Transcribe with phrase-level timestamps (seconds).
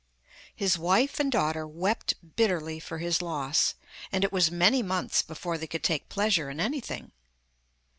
[0.55, 3.75] His wife and daughter wept bitterly for his loss,
[4.11, 7.11] and it was many months before they could take pleasure in anything.